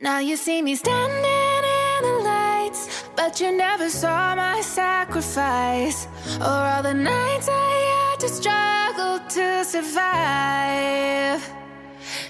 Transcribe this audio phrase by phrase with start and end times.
[0.00, 6.06] Now you see me standing in the lights, but you never saw my sacrifice
[6.40, 11.42] or all the nights I had to struggle to survive.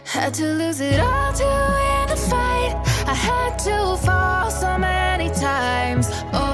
[0.05, 2.75] Had to lose it all to win the fight.
[3.07, 6.09] I had to fall so many times.
[6.33, 6.48] Oh,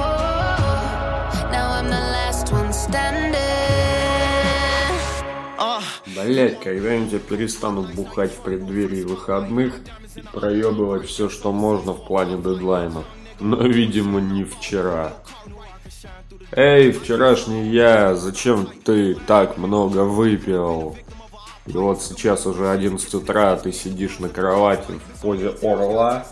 [6.24, 9.74] Блять, когда-нибудь я перестану бухать в преддверии выходных
[10.16, 13.04] и проебывать все, что можно в плане дедлайнов.
[13.40, 15.12] Но, видимо, не вчера.
[16.52, 20.96] Эй, вчерашний я, зачем ты так много выпил?
[21.66, 26.26] И вот сейчас уже 11 утра, ты сидишь на кровати в позе орла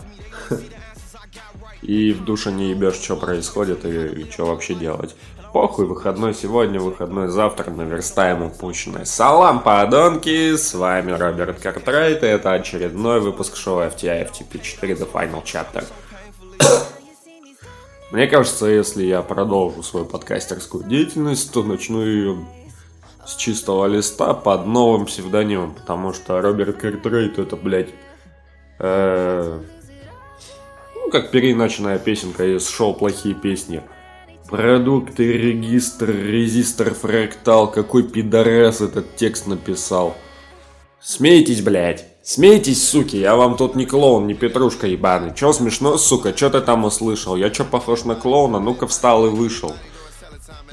[1.81, 5.15] и в душе не ебешь, что происходит и, и что вообще делать.
[5.53, 9.05] Похуй, выходной сегодня, выходной завтра, наверстаем упущенное.
[9.05, 15.43] Салам, подонки, с вами Роберт Картрайт, и это очередной выпуск шоу FTI FTP4 The Final
[15.43, 15.85] Chapter.
[18.09, 22.47] Мне кажется, если я продолжу свою подкастерскую деятельность, то начну ее
[23.23, 27.89] с чистого листа под новым псевдонимом, потому что Роберт Картрайт это, блядь,
[28.79, 29.59] э,
[30.95, 33.83] ну, как переиначенная песенка из шоу «Плохие песни».
[34.49, 37.71] Продукты, регистр, резистор, фрактал.
[37.71, 40.15] Какой пидорас этот текст написал.
[41.01, 42.05] Смейтесь, блядь.
[42.23, 45.33] Смейтесь, суки, я вам тут не клоун, не петрушка ебаный.
[45.35, 47.35] Чё смешно, сука, чё ты там услышал?
[47.35, 48.59] Я чё похож на клоуна?
[48.59, 49.73] Ну-ка встал и вышел.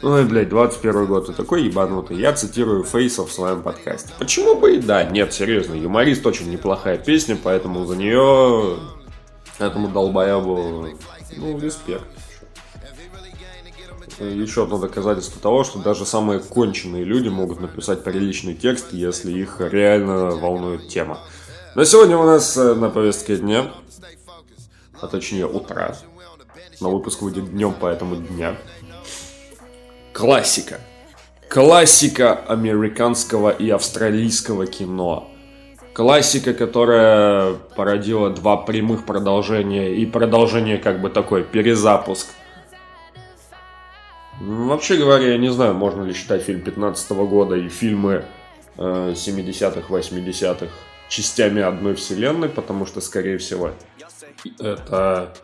[0.03, 2.17] Ой, блядь, 21 год, ты такой ебанутый.
[2.17, 4.13] Я цитирую Фейса в своем подкасте.
[4.19, 5.05] Почему бы и да?
[5.05, 8.77] Нет, серьезно, юморист очень неплохая песня, поэтому за нее
[9.59, 10.87] этому долбоебу,
[11.37, 12.05] ну, респект.
[14.21, 19.57] Еще одно доказательство того, что даже самые конченые люди могут написать приличный текст, если их
[19.61, 21.21] реально волнует тема.
[21.75, 23.73] Но сегодня у нас э, на повестке дня,
[25.01, 25.97] а точнее утра,
[26.81, 28.57] на выпуск выйдет днем, поэтому дня.
[30.13, 30.81] Классика.
[31.49, 35.31] Классика американского и австралийского кино.
[35.95, 42.29] Классика, которая породила два прямых продолжения и продолжение как бы такой перезапуск
[44.41, 48.25] Вообще говоря, я не знаю, можно ли считать фильм 15 года и фильмы
[48.79, 50.67] э, 70-х, 80-х
[51.11, 53.73] частями одной вселенной, потому что, скорее всего,
[54.59, 55.35] это,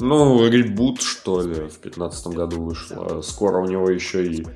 [0.00, 3.22] ну, ребут, что ли, в 15 году вышло.
[3.22, 4.46] Скоро у него еще и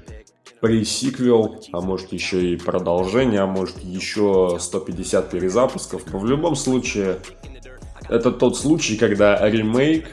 [0.60, 6.02] пресиквел, а может еще и продолжение, а может еще 150 перезапусков.
[6.12, 7.20] Но в любом случае,
[8.10, 10.06] это тот случай, когда ремейк,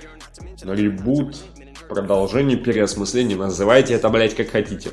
[0.63, 1.36] ребут
[1.89, 4.91] продолжение, переосмысление, называйте это, блядь, как хотите.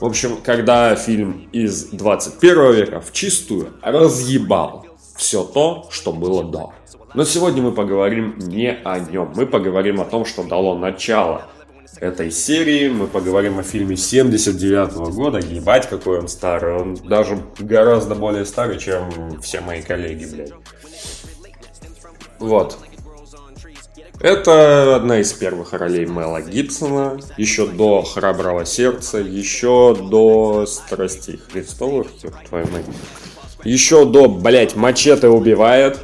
[0.00, 4.86] В общем, когда фильм из 21 века в чистую разъебал
[5.16, 6.72] все то, что было до.
[7.14, 11.46] Но сегодня мы поговорим не о нем, мы поговорим о том, что дало начало
[12.02, 12.88] этой серии.
[12.88, 15.38] Мы поговорим о фильме 79 -го года.
[15.38, 16.74] Ебать, какой он старый.
[16.74, 20.52] Он даже гораздо более старый, чем все мои коллеги, блядь.
[22.40, 22.78] Вот.
[24.20, 32.08] Это одна из первых ролей Мела Гибсона, еще до «Храброго сердца», еще до «Страстей Христовых»,
[32.48, 32.84] твою мать.
[33.64, 35.98] Еще до, блять, «Мачете убивает»,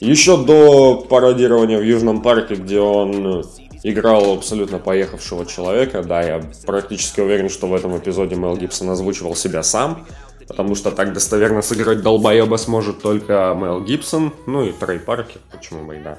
[0.00, 3.44] еще до пародирования в Южном парке, где он
[3.82, 6.02] играл абсолютно поехавшего человека.
[6.02, 10.06] Да, я практически уверен, что в этом эпизоде Мел Гибсон озвучивал себя сам.
[10.48, 14.32] Потому что так достоверно сыграть долбоеба сможет только Мел Гибсон.
[14.46, 16.18] Ну и Трей Паркер, почему бы и да.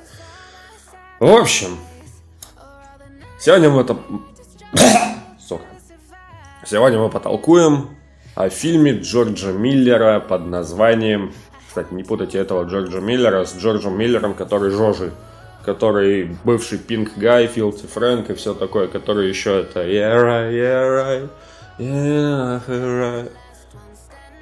[1.19, 1.77] В общем,
[3.39, 3.97] сегодня мы это...
[5.39, 5.63] Сука.
[6.65, 7.89] Сегодня мы потолкуем
[8.35, 11.33] о фильме Джорджа Миллера под названием...
[11.67, 15.13] Кстати, не путайте этого Джорджа Миллера с Джорджем Миллером, который Жожи,
[15.63, 19.87] который бывший Пинк Гай, Филти Фрэнк и все такое, который еще это...
[19.87, 21.29] Yeah, right, yeah, right,
[21.79, 23.31] yeah, right.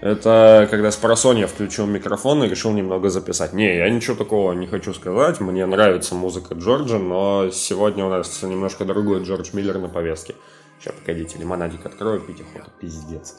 [0.05, 3.53] Это когда с просонья включил микрофон и решил немного записать.
[3.53, 5.39] Не, я ничего такого не хочу сказать.
[5.39, 10.35] Мне нравится музыка Джорджа, но сегодня у нас немножко другой Джордж Миллер на повестке.
[10.79, 13.37] Сейчас, погодите, лимонадик открою, пить охота, пиздец.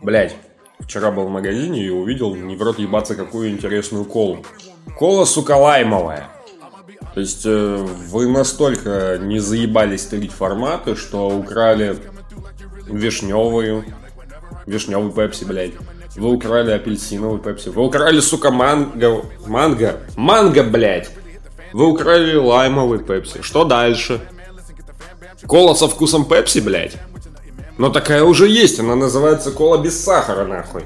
[0.00, 0.34] Блять,
[0.80, 4.46] вчера был в магазине и увидел не в рот ебаться какую интересную колу.
[4.96, 6.30] Кола, сука, лаймовая.
[7.16, 7.76] То есть э,
[8.10, 11.96] вы настолько не заебались тырить форматы, что украли
[12.86, 13.86] вишневую,
[14.66, 15.72] вишневый пепси, блядь.
[16.16, 17.70] Вы украли апельсиновый пепси.
[17.70, 21.08] Вы украли, сука, манго, манго, манго, блядь.
[21.72, 23.40] Вы украли лаймовый пепси.
[23.40, 24.20] Что дальше?
[25.46, 26.98] Кола со вкусом пепси, блядь?
[27.78, 30.84] Но такая уже есть, она называется кола без сахара, нахуй.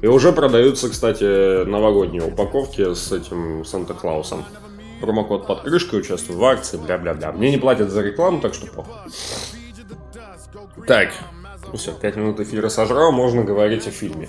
[0.00, 4.44] И уже продаются, кстати, новогодние упаковки с этим Санта-Клаусом.
[5.00, 7.32] Промокод под крышкой, участвую в акции, бля-бля-бля.
[7.32, 8.94] Мне не платят за рекламу, так что похуй.
[10.86, 11.10] Так,
[11.70, 14.28] ну все, 5 минут эфира сожрал, можно говорить о фильме.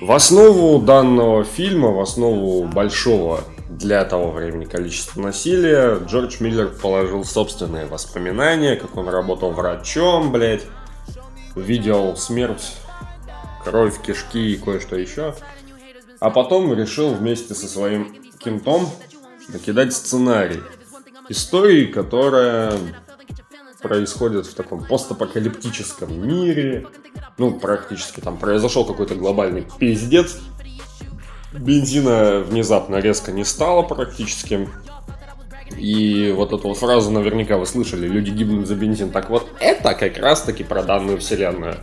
[0.00, 7.24] В основу данного фильма, в основу большого для того времени количества насилия, Джордж Миллер положил
[7.24, 10.66] собственные воспоминания, как он работал врачом, блядь,
[11.54, 12.74] видел смерть,
[13.64, 15.34] кровь, кишки и кое-что еще.
[16.18, 18.88] А потом решил вместе со своим кентом
[19.48, 20.60] накидать сценарий.
[21.28, 22.72] Истории, которая
[23.80, 26.86] происходит в таком постапокалиптическом мире.
[27.38, 30.38] Ну, практически там произошел какой-то глобальный пиздец.
[31.52, 34.68] Бензина внезапно резко не стало практически.
[35.76, 39.10] И вот эту вот фразу наверняка вы слышали, люди гибнут за бензин.
[39.10, 41.76] Так вот, это как раз таки про данную вселенную.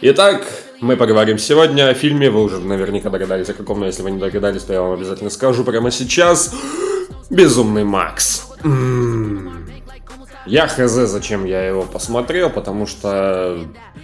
[0.00, 0.44] Итак,
[0.82, 4.18] мы поговорим сегодня о фильме, вы уже наверняка догадались о каком, но если вы не
[4.18, 6.52] догадались, то я вам обязательно скажу прямо сейчас.
[7.30, 8.48] Безумный Макс.
[10.44, 13.60] Я хз, зачем я его посмотрел, потому что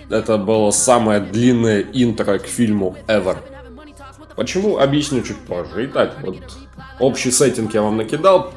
[0.09, 3.39] это было самое длинное интро к фильму ever.
[4.37, 5.87] Почему, объясню чуть позже.
[5.87, 6.37] Итак, вот
[7.01, 8.53] общий сеттинг я вам накидал.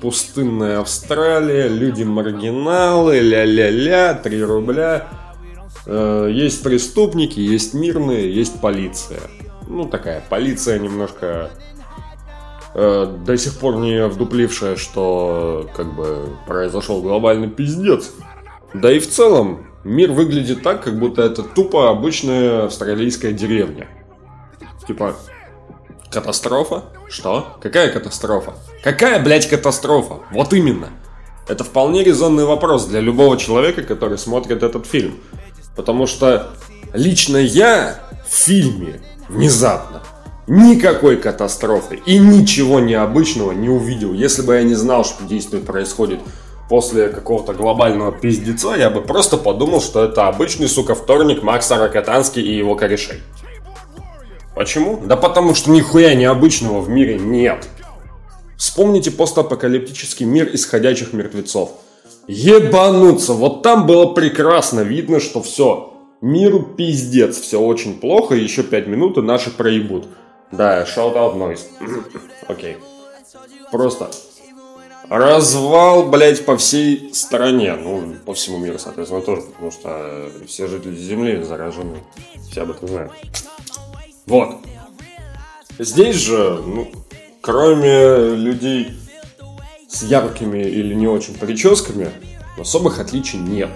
[0.00, 5.06] Пустынная Австралия, люди-маргиналы, ля-ля-ля, 3 рубля.
[5.86, 9.20] Э, есть преступники, есть мирные, есть полиция.
[9.66, 11.50] Ну, такая полиция немножко
[12.74, 18.12] э, до сих пор не вдуплившая, что как бы произошел глобальный пиздец.
[18.74, 23.88] Да и в целом мир выглядит так, как будто это тупо обычная австралийская деревня.
[24.86, 25.16] Типа,
[26.10, 26.84] катастрофа?
[27.08, 27.56] Что?
[27.60, 28.54] Какая катастрофа?
[28.82, 30.20] Какая, блядь, катастрофа?
[30.30, 30.90] Вот именно.
[31.48, 35.18] Это вполне резонный вопрос для любого человека, который смотрит этот фильм.
[35.76, 36.50] Потому что
[36.92, 40.02] лично я в фильме внезапно
[40.46, 44.12] никакой катастрофы и ничего необычного не увидел.
[44.12, 46.20] Если бы я не знал, что действие происходит
[46.68, 52.42] после какого-то глобального пиздеца, я бы просто подумал, что это обычный, сука, вторник Макса Рокотанский
[52.42, 53.22] и его корешей.
[54.54, 55.00] Почему?
[55.04, 57.68] Да потому что нихуя необычного в мире нет.
[58.58, 61.72] Вспомните постапокалиптический мир исходящих мертвецов.
[62.26, 68.86] Ебануться, вот там было прекрасно видно, что все, миру пиздец, все очень плохо, еще пять
[68.86, 70.06] минут и наши проебут.
[70.52, 71.66] Да, shout out noise.
[72.48, 72.76] Окей.
[73.70, 74.10] Просто
[75.08, 77.74] развал, блять, по всей стране.
[77.74, 81.98] Ну, по всему миру, соответственно, тоже, потому что все жители Земли заражены.
[82.50, 83.12] Все об этом знают.
[84.26, 84.56] Вот.
[85.78, 86.90] Здесь же, ну,
[87.40, 88.88] кроме людей
[89.92, 92.10] с яркими или не очень прическами,
[92.58, 93.70] особых отличий нет.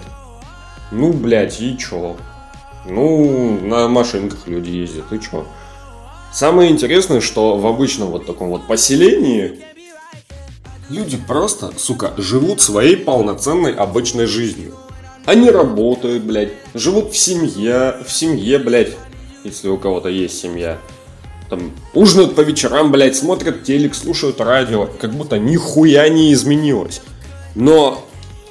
[0.91, 2.17] Ну, блядь, и чё?
[2.85, 5.45] Ну, на машинках люди ездят, и чё?
[6.33, 9.59] Самое интересное, что в обычном вот таком вот поселении
[10.89, 14.73] люди просто, сука, живут своей полноценной обычной жизнью.
[15.25, 18.93] Они работают, блядь, живут в семье, в семье, блядь,
[19.43, 20.79] если у кого-то есть семья.
[21.49, 27.01] Там ужинают по вечерам, блядь, смотрят телек, слушают радио, как будто нихуя не изменилось.
[27.55, 28.05] Но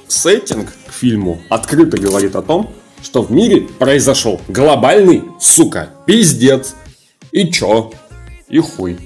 [0.07, 2.71] сеттинг к фильму открыто говорит о том,
[3.03, 6.75] что в мире произошел глобальный, сука, пиздец.
[7.31, 7.91] И чё?
[8.49, 8.97] И хуй.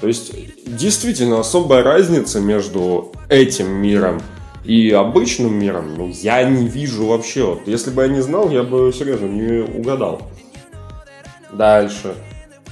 [0.00, 0.32] То есть,
[0.66, 4.22] действительно, особая разница между этим миром
[4.64, 7.44] и обычным миром, ну, я не вижу вообще.
[7.44, 10.22] Вот, если бы я не знал, я бы серьезно не угадал.
[11.52, 12.14] Дальше.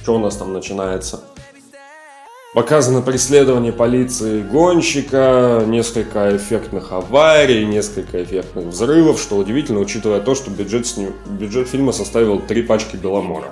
[0.03, 1.21] Что у нас там начинается?
[2.53, 10.49] Показано преследование полиции гонщика, несколько эффектных аварий, несколько эффектных взрывов, что удивительно, учитывая то, что
[10.49, 11.09] бюджет, сни...
[11.27, 13.51] бюджет фильма составил три пачки Беломора.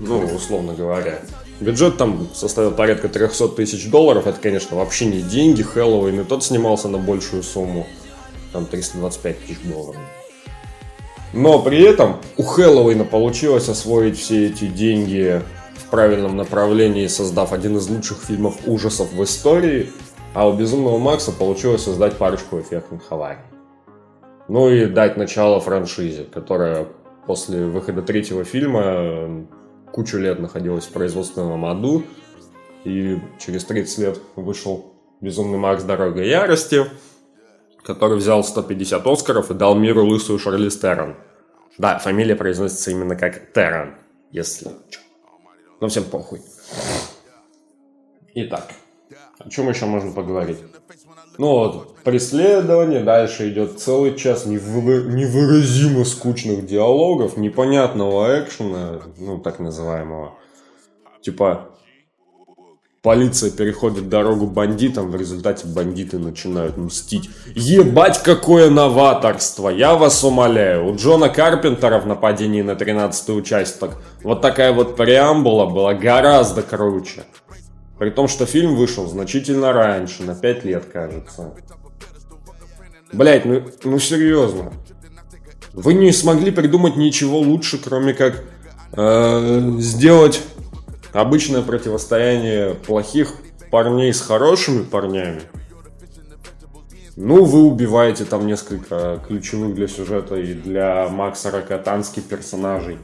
[0.00, 1.20] Ну, условно говоря.
[1.60, 4.26] Бюджет там составил порядка 300 тысяч долларов.
[4.26, 5.62] Это, конечно, вообще не деньги.
[5.62, 7.86] Хэллоуин и тот снимался на большую сумму.
[8.52, 10.00] Там 325 тысяч долларов.
[11.32, 15.42] Но при этом у Хэллоуина получилось освоить все эти деньги
[15.76, 19.90] в правильном направлении, создав один из лучших фильмов ужасов в истории,
[20.34, 23.40] а у Безумного Макса получилось создать парочку эффектных аварий.
[24.48, 26.86] Ну и дать начало франшизе, которая
[27.26, 29.46] после выхода третьего фильма
[29.92, 32.02] кучу лет находилась в производственном аду,
[32.84, 35.84] и через 30 лет вышел Безумный Макс.
[35.84, 36.84] Дорога ярости,
[37.84, 41.16] который взял 150 Оскаров и дал миру лысую Шарлиз Террон.
[41.78, 43.94] Да, фамилия произносится именно как Террон,
[44.30, 44.70] если...
[45.80, 46.40] Но всем похуй.
[48.34, 48.72] Итак,
[49.38, 50.58] О чем еще можно поговорить?
[51.38, 59.58] Ну вот, преследование, дальше идет целый час невы- невыразимо скучных диалогов, непонятного экшена, ну так
[59.58, 60.34] называемого.
[61.22, 61.71] Типа,
[63.02, 67.28] полиция переходит дорогу бандитам, в результате бандиты начинают мстить.
[67.54, 69.68] Ебать, какое новаторство!
[69.68, 75.66] Я вас умоляю, у Джона Карпентера в нападении на 13 участок вот такая вот преамбула
[75.66, 77.24] была гораздо круче.
[77.98, 81.54] При том, что фильм вышел значительно раньше, на 5 лет, кажется.
[83.12, 84.72] Блять, ну, ну серьезно.
[85.72, 88.44] Вы не смогли придумать ничего лучше, кроме как
[88.92, 90.40] э, сделать
[91.12, 93.34] обычное противостояние плохих
[93.70, 95.42] парней с хорошими парнями.
[97.16, 102.98] Ну, вы убиваете там несколько ключевых для сюжета и для Макса Рокотански персонажей.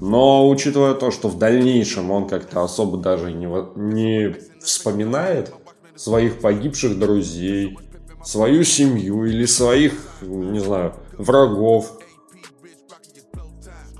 [0.00, 5.52] Но учитывая то, что в дальнейшем он как-то особо даже не, не вспоминает
[5.96, 7.78] своих погибших друзей,
[8.22, 11.98] свою семью или своих, не знаю, врагов.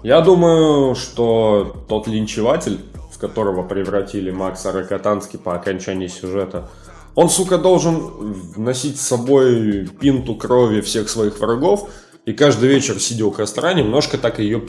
[0.02, 2.80] Я думаю, что тот линчеватель,
[3.16, 6.68] которого превратили Макса Рокотански по окончании сюжета,
[7.14, 11.90] он, сука, должен носить с собой пинту крови всех своих врагов
[12.26, 14.66] и каждый вечер, сидя у костра, немножко так ее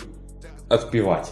[0.69, 1.31] отпивать.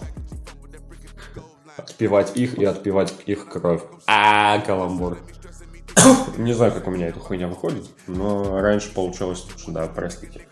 [1.78, 3.84] Отпивать их и отпивать их кровь.
[4.08, 5.20] А, каламбур.
[6.38, 10.48] Не знаю, как у меня эта хуйня выходит, но раньше получалось лучше, да, простите.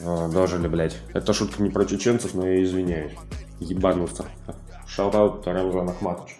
[0.00, 0.96] А, дожили, блядь.
[1.14, 3.12] Это шутка не про чеченцев, но я извиняюсь.
[3.60, 4.26] Ебануться.
[4.88, 6.38] Шаутаут Рамзан Ахматович.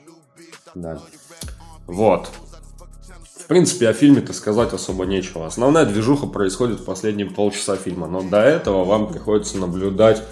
[0.75, 0.99] Да.
[1.87, 2.31] Вот.
[3.39, 5.47] В принципе, о фильме-то сказать особо нечего.
[5.47, 10.23] Основная движуха происходит в последние полчаса фильма, но до этого вам приходится наблюдать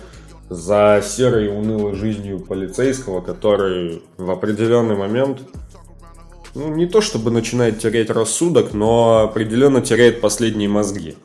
[0.48, 5.42] за серой и унылой жизнью полицейского, который в определенный момент,
[6.54, 11.16] ну, не то чтобы начинает терять рассудок, но определенно теряет последние мозги.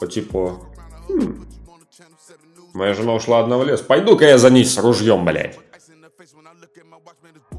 [0.00, 0.67] По типу,
[2.78, 5.58] моя жена ушла одна в лес, пойду-ка я за ней с ружьем, блядь.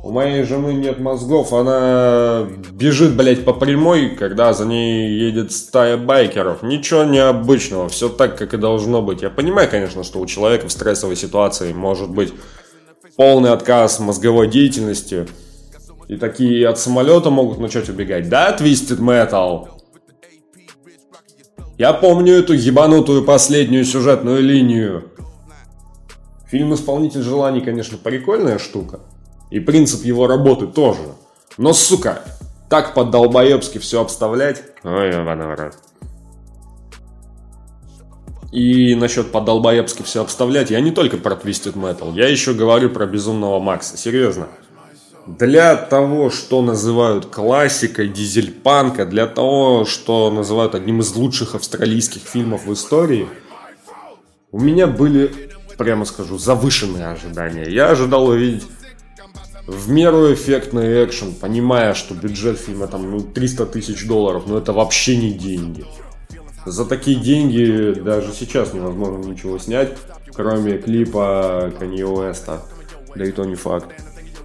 [0.02, 5.98] У моей жены нет мозгов, она бежит, блядь, по прямой, когда за ней едет стая
[5.98, 6.64] байкеров.
[6.64, 9.22] Ничего необычного, все так, как и должно быть.
[9.22, 12.34] Я понимаю, конечно, что у человека в стрессовой ситуации может быть
[13.18, 15.28] полный отказ мозговой деятельности.
[16.08, 18.30] И такие от самолета могут начать убегать.
[18.30, 19.79] Да, Twisted Metal?
[21.80, 25.06] Я помню эту ебанутую последнюю сюжетную линию.
[26.46, 29.00] Фильм «Исполнитель желаний», конечно, прикольная штука.
[29.50, 31.00] И принцип его работы тоже.
[31.58, 32.22] Но, сука,
[32.70, 34.62] так по-долбоебски все обставлять.
[34.84, 35.72] Ой, ебаный
[38.52, 43.06] И насчет по-долбоебски все обставлять, я не только про Twisted Metal, я еще говорю про
[43.06, 44.50] Безумного Макса, серьезно.
[45.28, 52.66] Для того, что называют классикой дизельпанка, для того, что называют одним из лучших австралийских фильмов
[52.66, 53.28] в истории,
[54.52, 55.32] у меня были,
[55.78, 57.70] прямо скажу, завышенные ожидания.
[57.70, 58.66] Я ожидал увидеть
[59.68, 64.74] в меру эффектный экшен, понимая, что бюджет фильма там ну, 300 тысяч долларов, но это
[64.74, 65.86] вообще не деньги.
[66.66, 69.96] За такие деньги даже сейчас невозможно ничего снять,
[70.34, 72.62] кроме клипа Kanye Уэста.
[73.16, 73.90] Да и то не факт.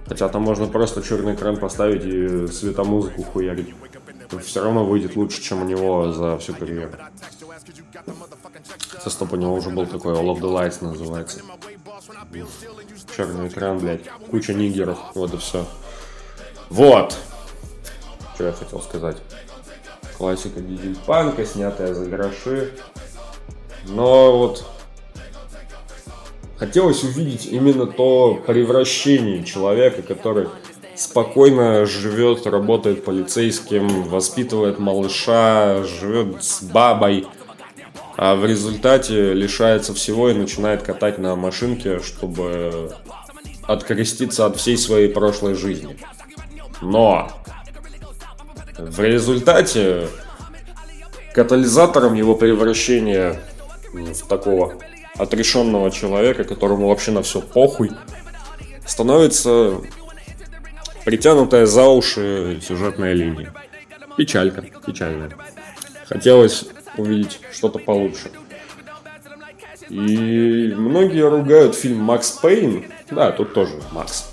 [0.07, 3.73] Хотя там можно просто черный экран поставить и светомузыку хуярить.
[4.43, 6.91] Все равно выйдет лучше, чем у него за всю карьеру.
[9.03, 11.39] Со стоп у него уже был такой All of the Lights называется.
[13.15, 14.07] Черный экран, блядь.
[14.29, 14.99] Куча нигеров.
[15.15, 15.65] Вот и все.
[16.69, 17.17] Вот.
[18.35, 19.17] Что я хотел сказать.
[20.17, 22.73] Классика дизель-панка, снятая за гроши.
[23.87, 24.65] Но вот
[26.57, 30.47] хотелось увидеть именно то превращение человека, который
[30.95, 37.27] спокойно живет, работает полицейским, воспитывает малыша, живет с бабой,
[38.17, 42.93] а в результате лишается всего и начинает катать на машинке, чтобы
[43.63, 45.97] откреститься от всей своей прошлой жизни.
[46.81, 47.29] Но
[48.77, 50.07] в результате
[51.33, 53.41] катализатором его превращения
[53.91, 54.75] в такого
[55.17, 57.91] отрешенного человека, которому вообще на все похуй,
[58.85, 59.81] становится
[61.05, 63.53] притянутая за уши сюжетная линия.
[64.17, 65.31] Печалька, печальная.
[66.07, 66.65] Хотелось
[66.97, 68.31] увидеть что-то получше.
[69.89, 74.25] И многие ругают фильм «Макс Пейн», да, тут тоже Макс,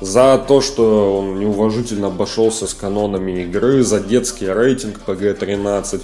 [0.00, 6.02] за то, что он неуважительно обошелся с канонами игры, за детский рейтинг PG-13,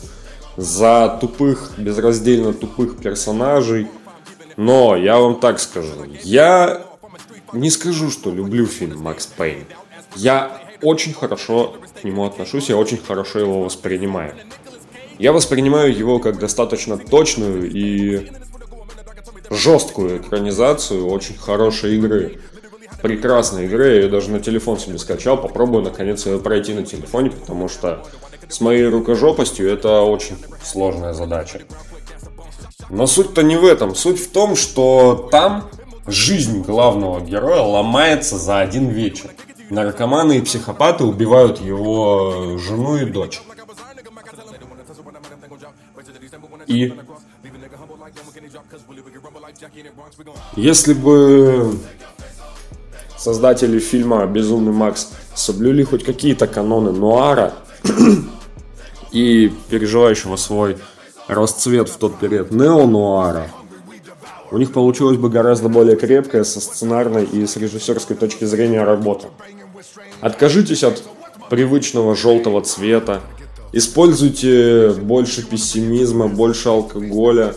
[0.56, 3.88] за тупых, безраздельно тупых персонажей.
[4.56, 6.82] Но я вам так скажу, я
[7.52, 9.64] не скажу, что люблю фильм «Макс Пейн».
[10.14, 14.34] Я очень хорошо к нему отношусь, я очень хорошо его воспринимаю.
[15.18, 18.30] Я воспринимаю его как достаточно точную и
[19.50, 22.40] жесткую экранизацию очень хорошей игры.
[23.06, 27.30] Прекрасной игры, я ее даже на телефон себе скачал, попробую наконец ее пройти на телефоне,
[27.30, 28.04] потому что
[28.48, 31.60] с моей рукожопостью это очень сложная задача.
[32.90, 33.94] Но суть-то не в этом.
[33.94, 35.70] Суть в том, что там
[36.08, 39.30] жизнь главного героя ломается за один вечер.
[39.70, 43.40] Наркоманы и психопаты убивают его жену и дочь.
[46.66, 46.92] И
[50.56, 51.78] если бы
[53.26, 57.54] создатели фильма «Безумный Макс» соблюли хоть какие-то каноны нуара
[59.10, 60.76] и переживающего свой
[61.26, 63.48] расцвет в тот период нео-нуара,
[64.52, 69.26] у них получилась бы гораздо более крепкая со сценарной и с режиссерской точки зрения работа.
[70.20, 71.02] Откажитесь от
[71.50, 73.22] привычного желтого цвета,
[73.72, 77.56] используйте больше пессимизма, больше алкоголя.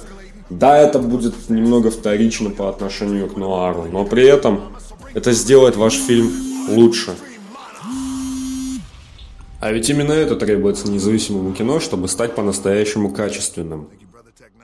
[0.50, 4.62] Да, это будет немного вторично по отношению к нуару, но при этом
[5.14, 6.32] это сделает ваш фильм
[6.70, 7.16] лучше.
[9.60, 13.90] А ведь именно это требуется независимому кино, чтобы стать по-настоящему качественным.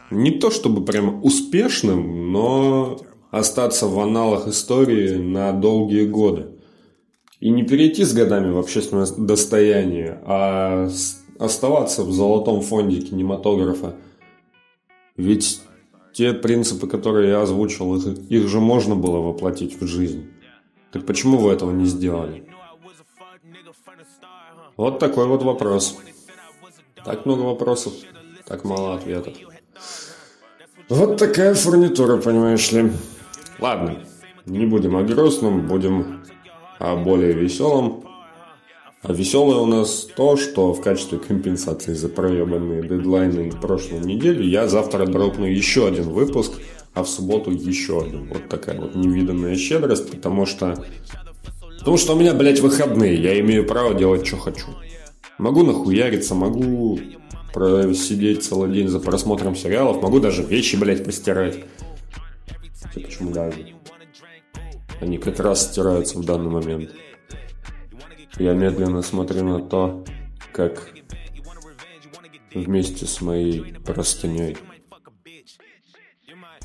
[0.10, 3.00] Не то чтобы прям успешным, но
[3.32, 6.48] остаться в аналах истории на долгие годы.
[7.42, 10.90] И не перейти с годами в общественное достояние, а
[11.38, 13.96] оставаться в золотом фонде кинематографа.
[15.18, 15.62] Ведь
[16.14, 20.30] те принципы, которые я озвучил, их, их же можно было воплотить в жизнь.
[20.96, 22.46] Так почему вы этого не сделали?
[24.78, 25.98] Вот такой вот вопрос.
[27.04, 27.92] Так много вопросов,
[28.46, 29.34] так мало ответов.
[30.88, 32.94] Вот такая фурнитура, понимаешь ли.
[33.60, 34.06] Ладно,
[34.46, 36.24] не будем о грустном, будем
[36.80, 38.06] о более веселом.
[39.02, 44.70] А веселое у нас то, что в качестве компенсации за проебанные дедлайны прошлой недели я
[44.70, 46.54] завтра дропну еще один выпуск,
[46.96, 48.28] а в субботу еще один.
[48.30, 50.84] Вот такая вот невиданная щедрость, потому что...
[51.80, 54.68] Потому что у меня, блядь, выходные, я имею право делать, что хочу.
[55.38, 57.00] Могу нахуяриться, могу
[57.54, 61.60] просидеть целый день за просмотром сериалов, могу даже вещи, блядь, постирать.
[62.82, 63.76] Хотя почему даже?
[65.02, 66.92] Они как раз стираются в данный момент.
[68.40, 70.06] Я медленно смотрю на то,
[70.54, 70.90] как
[72.54, 74.58] вместе с моей простыней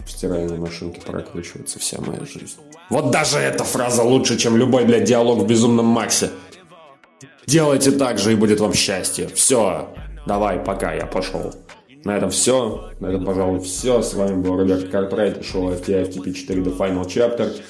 [0.04, 2.56] в стиральной машинке прокручивается вся моя жизнь.
[2.88, 6.30] Вот даже эта фраза лучше, чем любой, блядь, диалог в «Безумном Максе».
[7.46, 9.28] Делайте так же, и будет вам счастье.
[9.28, 9.88] Все,
[10.26, 11.52] давай, пока, я пошел.
[12.04, 12.90] На этом все.
[13.00, 14.02] На этом, пожалуй, все.
[14.02, 17.60] С вами был Роберт Картрайт шоу FTF TP4 The Final Chapter.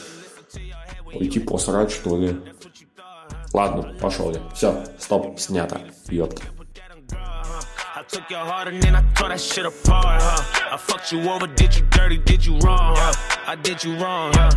[1.12, 2.36] Пойти посрать, что ли?
[3.52, 4.40] Ладно, пошел я.
[4.54, 5.80] Все, стоп, снято.
[6.08, 6.42] Ёпта.
[8.12, 10.74] Took your heart and then I tore that shit apart, huh?
[10.74, 13.12] I fucked you over, did you dirty, did you wrong, huh?
[13.46, 14.50] I did you wrong, huh?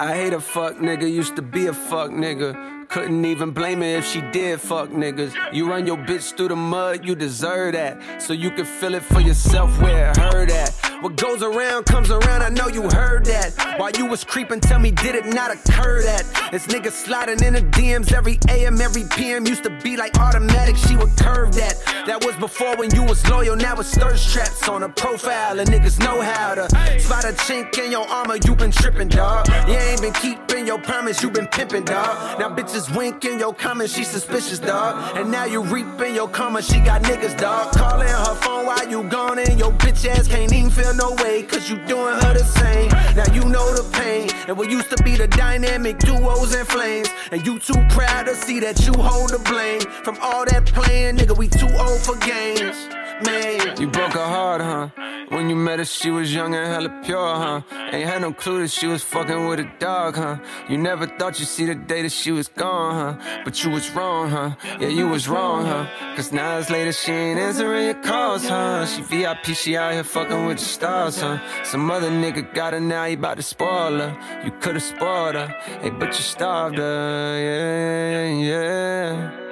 [0.00, 2.88] I hate a fuck nigga, used to be a fuck nigga.
[2.88, 5.34] Couldn't even blame her if she did fuck niggas.
[5.52, 8.22] You run your bitch through the mud, you deserve that.
[8.22, 10.83] So you can feel it for yourself where it hurt at.
[11.00, 13.78] What goes around comes around, I know you heard that.
[13.78, 16.24] While you was creeping, tell me, did it not occur that?
[16.52, 19.46] This nigga sliding in the DMs every AM, every PM.
[19.46, 21.74] Used to be like automatic, she would curve that.
[22.06, 25.58] That was before when you was loyal, now it's thirst traps on a profile.
[25.58, 26.68] And niggas know how to
[27.00, 29.48] spot a chink in your armor, you been tripping, dog.
[29.66, 32.38] You ain't been keeping your promise, you been pimping, dog.
[32.38, 35.16] Now bitches winking your comments, she suspicious, dog.
[35.16, 37.72] And now you reaping your karma, she got niggas, dog.
[37.72, 41.42] Calling her phone while you gone, and your bitch ass can't even feel no way,
[41.44, 42.88] cause you doing her the same.
[43.16, 47.08] Now you know the pain, and what used to be the dynamic duos and flames.
[47.30, 49.80] And you too proud to see that you hold the blame.
[50.04, 52.76] From all that playing, nigga, we too old for games.
[53.22, 54.88] Man, you broke her heart, huh?
[55.28, 57.62] When you met her, she was young and hella pure, huh?
[57.92, 60.38] Ain't had no clue that she was fucking with a dog, huh?
[60.68, 63.42] You never thought you'd see the day that she was gone, huh?
[63.44, 64.56] But you was wrong, huh?
[64.80, 65.86] Yeah, you was wrong, huh?
[66.16, 68.84] Cause now it's later, she ain't answering your calls, huh?
[68.86, 71.38] She VIP, she out here fucking with the stars, huh?
[71.62, 74.42] Some other nigga got her now, he about to spoil her.
[74.44, 75.48] You could've spoiled her,
[75.82, 79.43] hey, but you starved her, yeah, yeah.